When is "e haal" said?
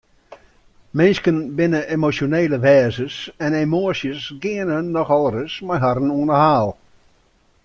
6.33-6.69